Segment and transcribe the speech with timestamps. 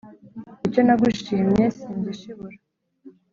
[0.67, 2.57] Icyo nagushimye singishibura